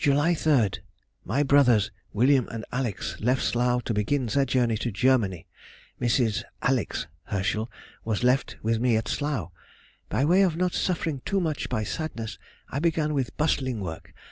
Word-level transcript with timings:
July 0.01 0.33
3.—My 0.33 1.43
brothers 1.43 1.91
William 2.11 2.49
and 2.49 2.65
Alex. 2.71 3.17
left 3.21 3.43
Slough 3.43 3.83
to 3.83 3.93
begin 3.93 4.25
their 4.25 4.45
journey 4.45 4.75
to 4.77 4.91
Germany. 4.91 5.45
Mrs. 6.01 6.41
[Alex.] 6.63 7.05
Herschel 7.25 7.69
was 8.03 8.23
left 8.23 8.57
with 8.63 8.79
me 8.79 8.97
at 8.97 9.07
Slough. 9.07 9.51
By 10.09 10.25
way 10.25 10.41
of 10.41 10.57
not 10.57 10.73
suffering 10.73 11.21
too 11.23 11.39
much 11.39 11.69
by 11.69 11.83
sadness, 11.83 12.39
I 12.67 12.79
began 12.79 13.13
with 13.13 13.37
bustling 13.37 13.79
work. 13.79 14.11